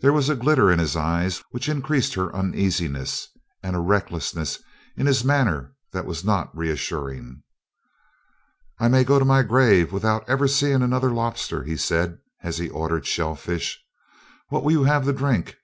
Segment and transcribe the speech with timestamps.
[0.00, 3.28] There was a glitter in his eyes which increased her uneasiness,
[3.62, 4.62] and a recklessness
[4.98, 7.42] in his manner that was not reassuring.
[8.78, 12.68] "I may go to my grave without ever seeing another lobster," he said as he
[12.68, 13.82] ordered shellfish.
[14.50, 15.56] "What will you have to drink?"